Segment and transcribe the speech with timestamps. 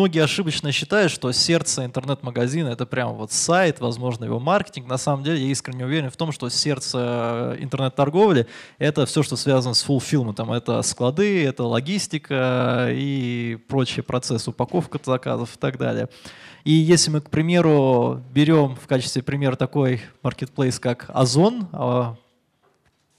[0.00, 4.88] многие ошибочно считают, что сердце интернет-магазина это прям вот сайт, возможно, его маркетинг.
[4.88, 8.46] На самом деле я искренне уверен в том, что сердце интернет-торговли
[8.78, 10.52] это все, что связано с фулфилментом.
[10.52, 16.08] Это склады, это логистика и прочие процессы, упаковка заказов и так далее.
[16.64, 22.16] И если мы, к примеру, берем в качестве примера такой маркетплейс, как Озон, а,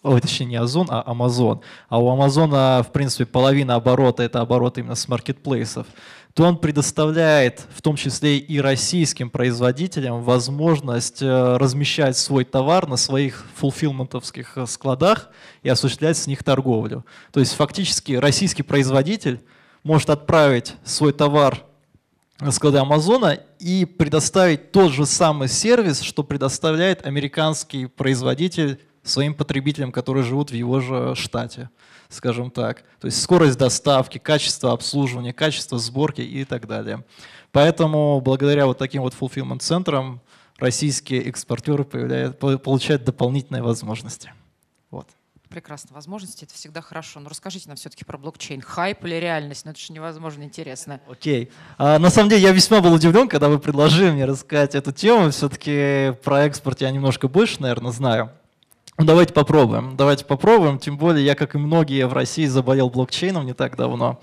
[0.03, 4.77] ой, точнее не Озон, а Амазон, а у Амазона, в принципе, половина оборота– это оборот
[4.77, 5.85] именно с маркетплейсов,
[6.33, 12.95] то он предоставляет, в том числе и российским производителям, возможность э, размещать свой товар на
[12.95, 15.29] своих фулфилментовских э, складах
[15.61, 17.05] и осуществлять с них торговлю.
[17.31, 19.41] То есть фактически российский производитель
[19.83, 21.63] может отправить свой товар
[22.39, 29.91] на склады Амазона и предоставить тот же самый сервис, что предоставляет американский производитель своим потребителям,
[29.91, 31.69] которые живут в его же штате,
[32.09, 32.83] скажем так.
[32.99, 37.03] То есть скорость доставки, качество обслуживания, качество сборки и так далее.
[37.51, 40.21] Поэтому благодаря вот таким вот fulfillment центрам
[40.57, 44.31] российские экспортеры получают дополнительные возможности.
[44.91, 45.07] Вот.
[45.49, 45.93] Прекрасно.
[45.93, 47.19] Возможности— это всегда хорошо.
[47.19, 48.61] Но расскажите нам все-таки про блокчейн.
[48.61, 49.65] Хайп или реальность?
[49.65, 51.01] Ну это же невозможно интересно.
[51.09, 51.45] Окей.
[51.45, 51.51] Okay.
[51.77, 55.29] А, на самом деле я весьма был удивлен, когда вы предложили мне рассказать эту тему.
[55.31, 58.31] Все-таки про экспорт я немножко больше, наверное, знаю.
[59.01, 59.95] Ну, давайте попробуем.
[59.97, 60.77] Давайте попробуем.
[60.77, 64.21] Тем более я, как и многие в России, заболел блокчейном не так давно.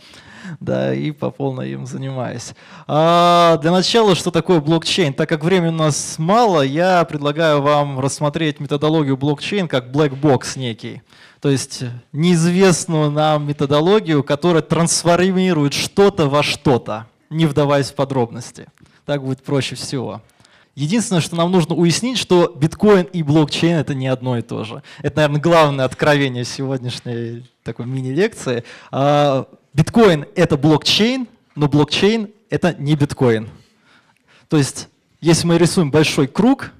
[0.61, 2.55] Да, и по полной им занимаюсь.
[2.87, 5.15] А, для начала, что такое блокчейн?
[5.15, 10.57] Так как времени у нас мало, я предлагаю вам рассмотреть методологию блокчейн как black box
[10.57, 11.03] некий.
[11.41, 11.83] То есть
[12.13, 18.69] неизвестную нам методологию, которая трансформирует что-то во что-то, не вдаваясь в подробности.
[19.07, 20.23] Так будет проще всего.
[20.79, 24.85] Единственное, что нам нужно уяснить, что биткоин и блокчейн— это не одно и то же.
[25.03, 28.62] Это, наверное, главное откровение сегодняшней такой мини-лекции.
[28.93, 31.27] А, биткоин— это блокчейн,
[31.57, 33.48] но блокчейн— это не биткоин.
[34.48, 34.86] То есть,
[35.20, 36.70] если мы рисуем большой круг,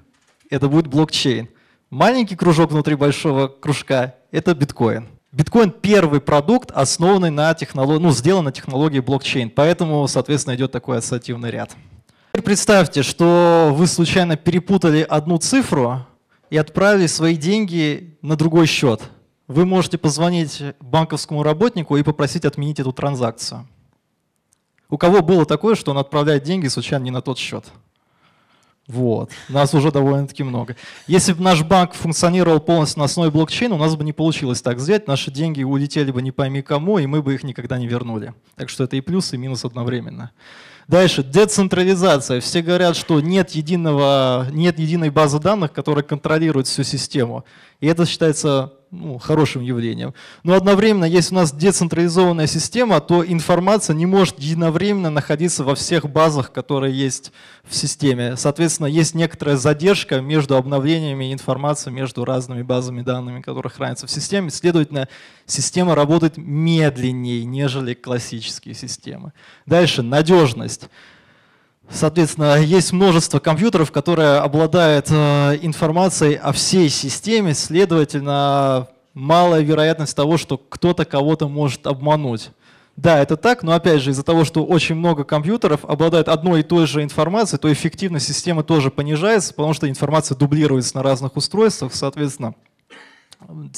[0.49, 1.49] это будет блокчейн.
[1.89, 5.09] Маленький кружок внутри большого кружка— это биткоин.
[5.33, 10.99] Биткоин— первый продукт, основанный на технологии, ну, сделан на технологии блокчейн, поэтому, соответственно, идет такой
[10.99, 11.75] ассоциативный ряд.
[12.49, 16.07] Представьте, что вы случайно перепутали одну цифру
[16.49, 19.03] и отправили свои деньги на другой счет.
[19.47, 23.67] Вы можете позвонить банковскому работнику и попросить отменить эту транзакцию.
[24.89, 27.65] У кого было такое, что он отправляет деньги случайно не на тот счет?
[28.89, 29.29] Вот.
[29.49, 30.75] Нас уже довольно-таки много.
[31.05, 34.77] Если бы наш банк функционировал полностью на основе блокчейна, у нас бы не получилось так
[34.77, 38.33] взять, наши деньги улетели бы не пойми кому, и мы бы их никогда не вернули.
[38.55, 40.31] Так что это и плюс, и минус одновременно.
[40.87, 42.41] Дальше, децентрализация.
[42.41, 47.45] Все говорят, что нет, единого, нет единой базы данных, которая контролирует всю систему.
[47.81, 50.13] И это считается ну, хорошим явлением.
[50.43, 56.09] Но одновременно, если у нас децентрализованная система, то информация не может единовременно находиться во всех
[56.09, 57.31] базах, которые есть
[57.63, 58.35] в системе.
[58.35, 64.49] Соответственно, есть некоторая задержка между обновлениями информации, между разными базами данными, которые хранятся в системе.
[64.49, 65.07] Следовательно,
[65.45, 69.33] система работает медленнее, нежели классические системы.
[69.65, 70.89] Дальше, надежность.
[71.91, 80.37] Соответственно, есть множество компьютеров, которые обладают э, информацией о всей системе, следовательно, малая вероятность того,
[80.37, 82.51] что кто-то кого-то может обмануть.
[82.95, 86.63] Да, это так, но опять же из-за того, что очень много компьютеров обладают одной и
[86.63, 91.95] той же информацией, то эффективность системы тоже понижается, потому что информация дублируется на разных устройствах,
[91.95, 92.55] соответственно,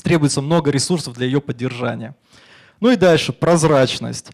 [0.03, 2.15] требуется много ресурсов для ее поддержания.
[2.79, 4.31] Ну и дальше, прозрачность.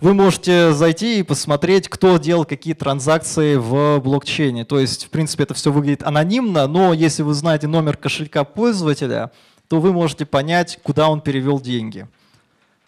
[0.00, 4.64] Вы можете зайти и посмотреть, кто делал какие транзакции в блокчейне.
[4.64, 9.30] То есть, в принципе, это все выглядит анонимно, но если вы знаете номер кошелька пользователя,
[9.68, 12.08] то вы можете понять, куда он перевел деньги.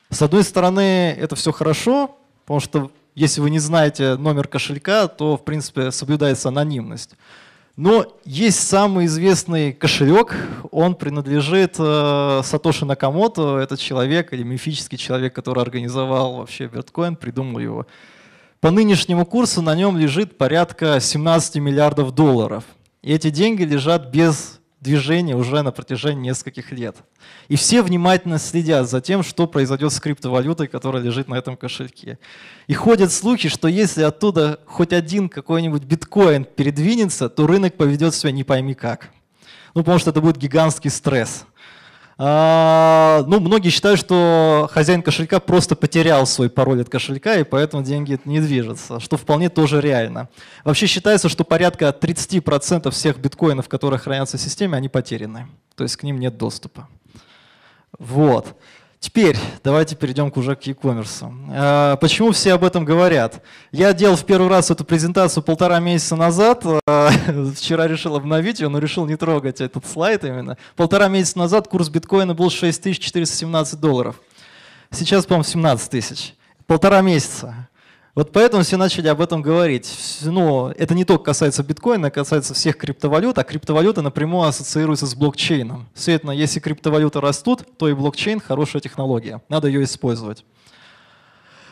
[0.08, 5.36] С одной стороны, это все хорошо, потому что если вы не знаете номер кошелька, то,
[5.36, 7.10] в принципе, соблюдается анонимность.
[7.76, 10.36] Но есть самый известный кошелек,
[10.70, 17.58] он принадлежит э, Сатоши Накамото, этот человек или мифический человек, который организовал вообще биткоин, придумал
[17.60, 17.86] его.
[18.60, 22.64] По нынешнему курсу на нем лежит порядка 17 миллиардов долларов.
[23.00, 26.96] И эти деньги лежат без движение уже на протяжении нескольких лет.
[27.48, 32.18] И все внимательно следят за тем, что произойдет с криптовалютой, которая лежит на этом кошельке.
[32.66, 38.32] И ходят слухи, что если оттуда хоть один какой-нибудь биткоин передвинется, то рынок поведет себя
[38.32, 39.10] не пойми как.
[39.74, 41.46] Ну, потому что это будет гигантский стресс.
[42.24, 47.82] А, ну, многие считают, что хозяин кошелька просто потерял свой пароль от кошелька, и поэтому
[47.82, 50.28] деньги не движутся, что вполне тоже реально.
[50.62, 55.48] Вообще считается, что порядка 30% всех биткоинов, которые хранятся в системе, они потеряны.
[55.74, 56.86] То есть к ним нет доступа.
[57.98, 58.54] Вот.
[59.02, 61.28] Теперь давайте перейдем уже к e-commerce.
[61.50, 63.42] А, почему все об этом говорят?
[63.72, 66.64] Я делал в первый раз эту презентацию полтора месяца назад.
[66.86, 67.10] А,
[67.56, 70.56] вчера решил обновить ее, но решил не трогать этот слайд именно.
[70.76, 74.20] Полтора месяца назад курс биткоина был 6417 долларов.
[74.92, 76.34] Сейчас, по-моему, 17 тысяч.
[76.68, 77.68] Полтора месяца.
[78.14, 80.18] Вот поэтому все начали об этом говорить.
[80.20, 85.88] Ну, это не только касается биткоина, касается всех криптовалют, а криптовалюта напрямую ассоциируется с блокчейном.
[85.94, 89.40] Следовательно, если криптовалюты растут, то и блокчейн хорошая технология.
[89.48, 90.44] Надо ее использовать.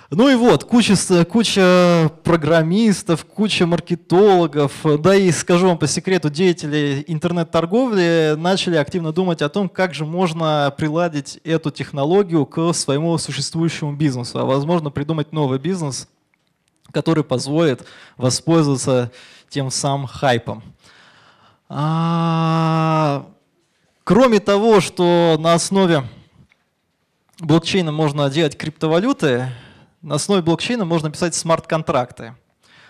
[0.09, 0.97] Ну и вот, куча,
[1.27, 9.43] куча программистов, куча маркетологов, да и скажу вам по секрету, деятели интернет-торговли начали активно думать
[9.43, 15.33] о том, как же можно приладить эту технологию к своему существующему бизнесу, а возможно придумать
[15.33, 16.09] новый бизнес,
[16.93, 19.11] который позволит воспользоваться
[19.49, 20.63] тем самым хайпом.
[21.69, 23.27] А,
[24.05, 26.05] кроме того, что на основе
[27.39, 29.49] блокчейна можно делать криптовалюты,
[30.03, 32.35] на основе блокчейна можно писать смарт-контракты.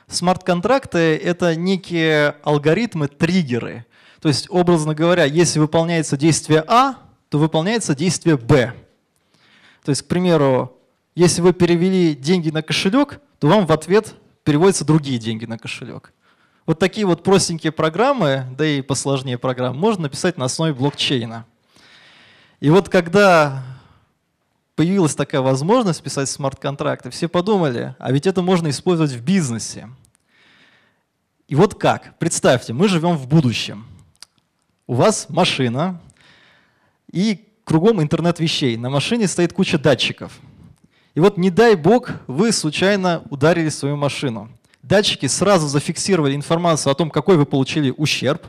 [0.06, 3.86] Смарт-контракты— это некие алгоритмы, триггеры.
[4.20, 6.96] То есть, образно говоря, если выполняется действие А,
[7.28, 8.74] то выполняется действие Б.
[9.84, 10.76] То есть, к примеру,
[11.14, 14.14] если вы перевели деньги на кошелек, то вам в ответ
[14.44, 16.12] переводятся другие деньги на кошелек.
[16.66, 21.46] Вот такие вот простенькие программы, да и посложнее программы, можно написать на основе блокчейна.
[22.60, 23.64] И вот когда
[24.76, 29.88] появилась такая возможность писать смарт-контракты, все подумали, а ведь это можно использовать в бизнесе.
[31.48, 32.18] И вот как?
[32.18, 33.86] Представьте, мы живем в будущем.
[34.86, 36.00] У вас машина
[37.10, 38.76] и кругом интернет вещей.
[38.76, 40.38] На машине стоит куча датчиков–
[41.14, 44.48] и вот не дай бог вы случайно ударили свою машину.
[44.82, 48.46] Датчики сразу зафиксировали информацию о том, какой вы получили ущерб,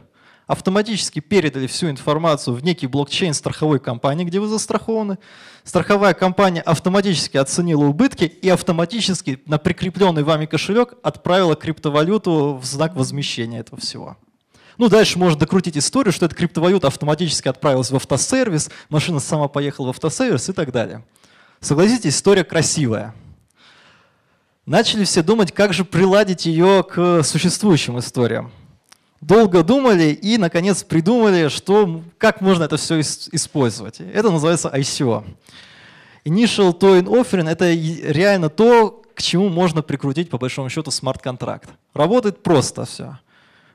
[0.47, 5.17] автоматически передали всю информацию в некий блокчейн страховой компании, где вы застрахованы.
[5.63, 12.95] Страховая компания автоматически оценила убытки и автоматически на прикрепленный вами кошелек отправила криптовалюту в знак
[12.95, 14.17] возмещения этого всего.
[14.77, 19.87] Ну, дальше можно докрутить историю, что эта криптовалюта автоматически отправилась в автосервис, машина сама поехала
[19.87, 21.03] в автосервис и так далее.
[21.61, 23.13] Согласитесь, история красивая.
[24.65, 28.51] Начали все думать, как же приладить ее к существующим историям.
[29.21, 33.99] Долго думали и, наконец, придумали, что, как можно это все использовать.
[33.99, 35.23] Это называется ICO.
[36.25, 41.69] Initial Token Offering– это реально то, к чему можно прикрутить, по большому счету, смарт-контракт.
[41.93, 43.19] Работает просто все.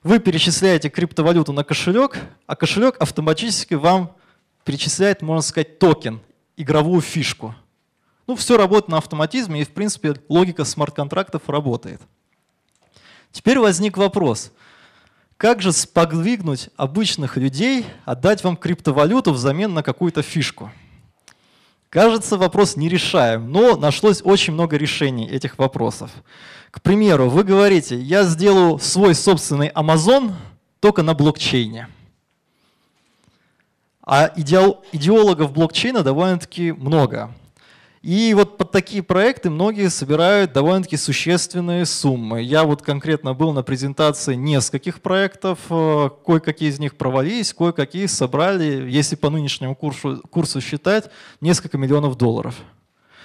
[0.03, 2.19] Вы перечисляете криптовалюту на кошелек,
[2.49, 4.11] а кошелек автоматически вам
[4.65, 6.19] перечисляет, можно сказать, токен,
[6.57, 7.55] игровую фишку–
[8.27, 12.01] ну, все работает на автоматизме, и, в принципе, логика смарт-контрактов работает.
[13.31, 14.53] Теперь возник вопрос,
[15.37, 20.73] как же сподвигнуть обычных людей отдать вам криптовалюту взамен на какую-то фишку?
[21.91, 26.11] Кажется, вопрос не решаем, но нашлось очень много решений этих вопросов.
[26.71, 30.33] К примеру, вы говорите, я сделаю свой собственный Amazon
[30.81, 31.89] только на блокчейне.
[34.03, 37.35] А идеологов блокчейна довольно-таки много.
[38.07, 42.41] И вот под такие проекты многие собирают довольно-таки существенные суммы.
[42.41, 48.89] Я вот конкретно был на презентации нескольких проектов, э, кое-какие из них провалились, кое-какие собрали,
[48.89, 51.11] если по нынешнему курсу, курсу считать,
[51.41, 52.55] несколько миллионов долларов.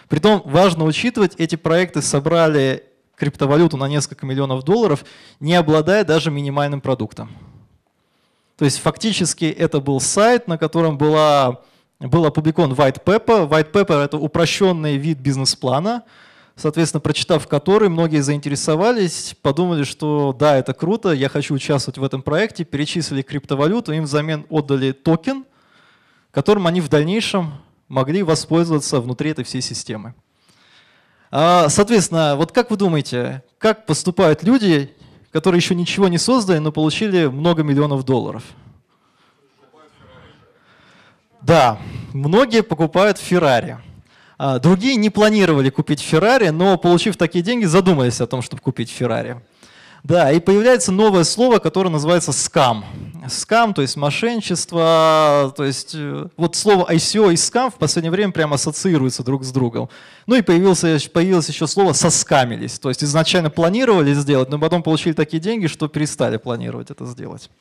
[0.10, 2.84] Притом важно учитывать, эти проекты собрали
[3.16, 5.06] криптовалюту на несколько миллионов долларов,
[5.40, 7.30] не обладая даже минимальным продуктом.
[8.58, 11.62] То есть фактически это был сайт, на котором была
[12.02, 13.48] был опубликован white paper.
[13.48, 16.04] White paper— это упрощенный вид бизнес-плана,
[16.56, 22.22] соответственно, прочитав который, многие заинтересовались, подумали, что да, это круто, я хочу участвовать в этом
[22.22, 25.46] проекте, перечислили криптовалюту, им взамен отдали токен,
[26.32, 27.54] которым они в дальнейшем
[27.88, 30.14] могли воспользоваться внутри этой всей системы.
[31.30, 34.94] А, соответственно, вот как вы думаете, как поступают люди,
[35.32, 38.44] которые еще ничего не создали, но получили много миллионов долларов?
[41.42, 41.80] Да,
[42.14, 43.78] многие покупают Феррари.
[44.38, 48.90] А, другие не планировали купить Феррари, но получив такие деньги, задумались о том, чтобы купить
[48.90, 49.38] Феррари.
[50.04, 52.86] Да, и появляется новое слово, которое называется скам.
[53.30, 58.32] Скам, то есть мошенничество, то есть э, вот слово ICO и скам в последнее время
[58.32, 59.90] прямо ассоциируются друг с другом.
[60.26, 65.14] Ну и появился, появилось еще слово соскамились, то есть изначально планировали сделать, но потом получили
[65.14, 67.52] такие деньги, что перестали планировать это сделать.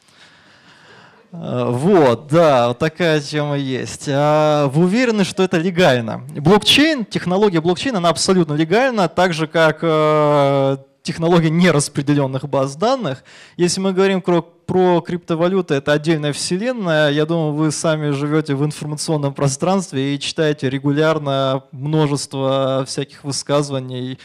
[1.33, 4.09] Э, вот, да, вот такая тема есть.
[4.09, 6.25] А вы уверены, что это легально?
[6.37, 13.25] Блокчейн, технология блокчейна, она абсолютно легальна, так же как э, технология нераспределенных баз данных.
[13.57, 17.11] Если мы говорим про, про криптовалюты, это отдельная вселенная.
[17.11, 24.19] Я думаю, вы сами живете в информационном пространстве и читаете регулярно множество всяких высказываний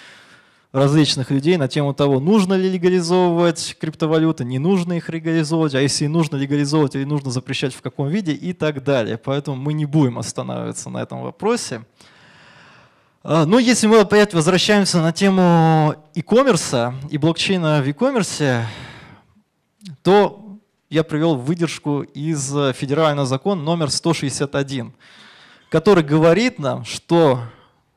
[0.75, 6.07] различных людей на тему того, нужно ли легализовывать криптовалюты, не нужно их легализовывать, а если
[6.07, 9.17] нужно легализовывать или нужно запрещать в каком виде и так далее.
[9.17, 11.83] Поэтому мы не будем останавливаться на этом вопросе.
[13.23, 18.63] А, Но ну, если мы опять возвращаемся на тему e-commerce и блокчейна в e-commerce,
[20.03, 24.93] то я привел выдержку из федерального закона номер 161,
[25.69, 27.39] который говорит нам, что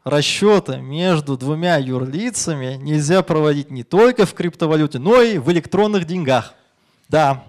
[0.08, 6.54] расчеты между двумя юрлицами нельзя проводить не только в криптовалюте, но и в электронных деньгах.
[7.08, 7.44] Да,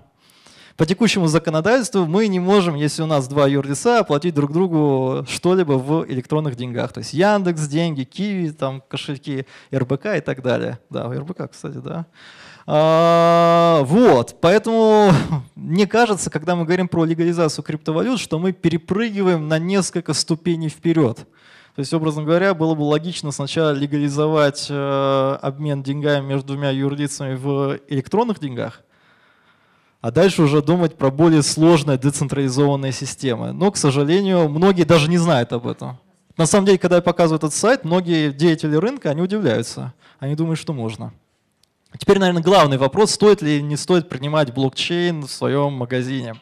[0.79, 5.73] по текущему законодательству мы не можем, если у нас два юрлица, оплатить друг другу что-либо
[5.73, 6.93] в электронных деньгах.
[6.93, 10.79] То есть Яндекс, деньги, Киви, там кошельки, РБК и так далее.
[10.89, 12.05] Да, РБК, кстати, да.
[12.65, 15.11] А, вот, поэтому
[15.55, 21.27] мне кажется, когда мы говорим про легализацию криптовалют, что мы перепрыгиваем на несколько ступеней вперед.
[21.79, 27.35] То есть, образно говоря, было бы логично сначала легализовать э, обмен деньгами между двумя юрлицами
[27.35, 28.81] в электронных деньгах,
[30.01, 33.53] а дальше уже думать про более сложные децентрализованные системы.
[33.53, 35.97] Но, к сожалению, многие даже не знают об этом.
[36.35, 39.93] На самом деле, когда я показываю этот сайт, многие деятели рынка, они удивляются.
[40.19, 41.13] Они думают, что можно.
[41.97, 46.35] Теперь, наверное, главный вопрос, стоит ли не стоит принимать блокчейн в своем магазине.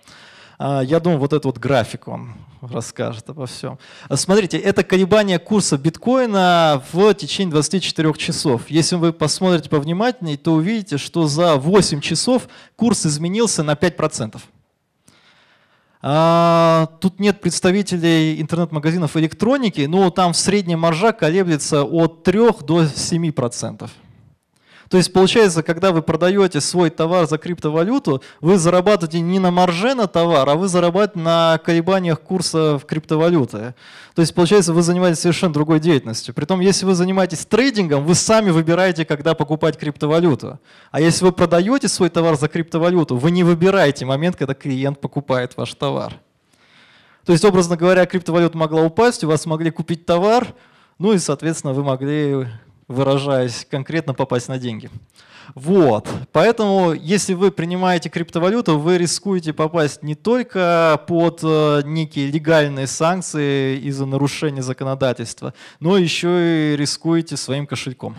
[0.57, 3.77] А, я думаю, вот этот вот график он расскажет обо всем.
[4.13, 8.69] Смотрите, это колебание курса биткоина в течение 24 часов.
[8.69, 14.39] Если вы посмотрите повнимательнее, то увидите, что за 8 часов курс изменился на 5%.
[16.01, 22.83] А, тут нет представителей интернет-магазинов электроники, но там в среднем маржа колеблется от 3 до
[22.83, 23.89] 7%.
[24.89, 29.93] То есть получается, когда вы продаете свой товар за криптовалюту, вы зарабатываете не на марже
[29.95, 33.75] на товар, а вы зарабатываете на колебаниях курса в криптовалюты.
[34.15, 36.33] То есть получается, вы занимаетесь совершенно другой деятельностью.
[36.33, 40.59] Притом, если вы занимаетесь трейдингом, вы сами выбираете, когда покупать криптовалюту.
[40.91, 45.55] А если вы продаете свой товар за криптовалюту, вы не выбираете момент, когда клиент покупает
[45.57, 46.13] ваш товар.
[47.25, 50.47] То есть, образно говоря, криптовалюта могла упасть, у вас могли купить товар,
[50.97, 52.47] ну и, соответственно, вы могли
[52.87, 54.89] выражаясь конкретно, попасть на деньги.
[55.55, 56.07] Вот.
[56.31, 63.77] Поэтому, если вы принимаете криптовалюту, вы рискуете попасть не только под э, некие легальные санкции
[63.79, 68.17] из-за нарушения законодательства, но еще и рискуете своим кошельком.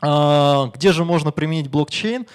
[0.00, 2.26] А, где же можно применить блокчейн?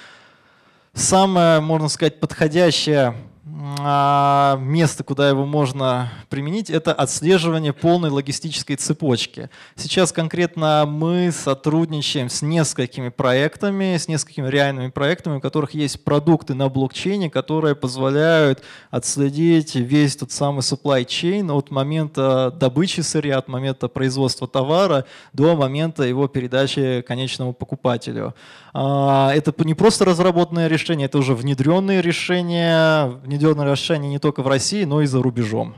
[0.93, 3.15] Самое, можно сказать, подходящее
[3.55, 9.51] место, куда его можно применить, это отслеживание полной логистической цепочки.
[9.75, 16.55] Сейчас конкретно мы сотрудничаем с несколькими проектами, с несколькими реальными проектами, у которых есть продукты
[16.55, 23.47] на блокчейне, которые позволяют отследить весь тот самый supply chain от момента добычи сырья, от
[23.47, 28.33] момента производства товара до момента его передачи конечному покупателю.
[28.73, 34.47] А, это не просто разработанное решение, это уже внедренные решения, внедренное решение не только в
[34.47, 35.75] России, но и за рубежом.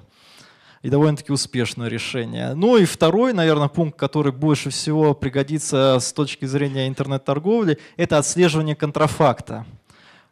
[0.84, 2.54] И довольно-таки успешное решение.
[2.54, 8.76] Ну и второй, наверное, пункт, который больше всего пригодится с точки зрения интернет-торговли, это отслеживание
[8.76, 9.66] контрафакта.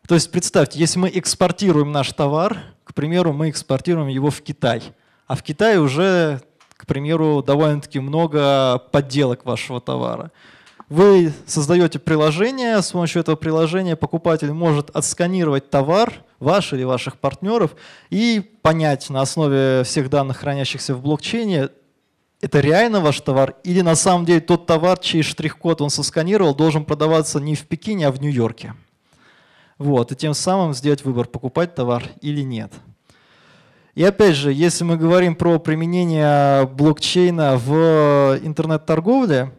[0.07, 4.83] То есть представьте, если мы экспортируем наш товар, к примеру, мы экспортируем его в Китай,
[5.25, 6.39] а в Китае уже,
[6.77, 10.31] к примеру, довольно-таки много подделок вашего товара.
[10.89, 17.75] Вы создаете приложение, с помощью этого приложения покупатель может отсканировать товар ваш или ваших партнеров
[18.09, 21.69] и понять на основе всех данных, хранящихся в блокчейне,
[22.41, 26.83] это реально ваш товар или на самом деле тот товар, чей штрих-код он сосканировал, должен
[26.83, 28.73] продаваться не в Пекине, а в Нью-Йорке.
[29.77, 32.73] Вот, и тем самым сделать выбор, покупать товар или нет.
[33.95, 39.51] И опять же, если мы говорим про применение блокчейна в интернет-торговле,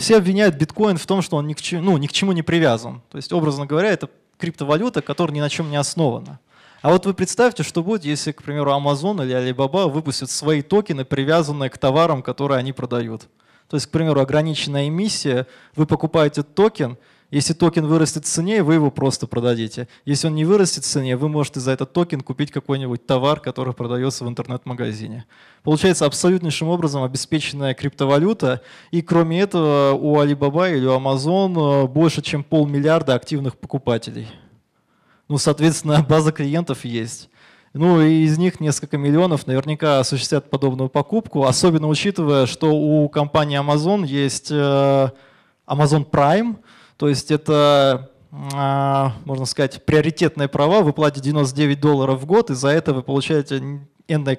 [0.00, 2.42] все обвиняют биткоин в том, что он ни к, чему, ну, ни к чему не
[2.42, 3.02] привязан.
[3.10, 6.40] То есть, образно говоря, это криптовалюта, которая ни на чем не основана.
[6.80, 11.04] А вот вы представьте, что будет, если, к примеру, Amazon или Alibaba выпустят свои токены,
[11.04, 13.28] привязанные к товарам, которые они продают.
[13.68, 16.96] То есть, к примеру, ограниченная эмиссия, вы покупаете токен,
[17.30, 19.86] если токен вырастет в цене, вы его просто продадите.
[20.04, 23.72] Если он не вырастет в цене, вы можете за этот токен купить какой-нибудь товар, который
[23.72, 25.26] продается в интернет-магазине.
[25.62, 28.62] Получается абсолютнейшим образом обеспеченная криптовалюта.
[28.90, 34.26] И кроме этого у Alibaba или у Amazon э, больше, чем полмиллиарда активных покупателей.
[35.28, 37.30] Ну, соответственно, база клиентов есть.
[37.72, 43.60] Ну и из них несколько миллионов наверняка осуществят подобную покупку, особенно учитывая, что у компании
[43.60, 45.10] Amazon есть э,
[45.68, 46.56] Amazon Prime–
[47.00, 52.54] то есть это а, можно сказать, приоритетные права, вы платите 99 долларов в год, и
[52.54, 54.38] за это вы получаете энное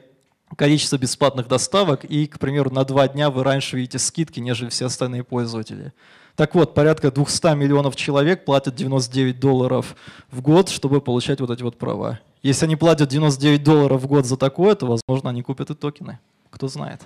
[0.55, 4.85] количество бесплатных доставок, и, к примеру, на два дня вы раньше видите скидки, нежели все
[4.85, 5.91] остальные пользователи.
[6.35, 9.95] Так вот, порядка 200 миллионов человек платят 99 долларов
[10.29, 12.19] в год, чтобы получать вот эти вот права.
[12.43, 16.19] Если они платят 99 долларов в год за такое, то, возможно, они купят и токены.
[16.51, 17.01] Кто знает.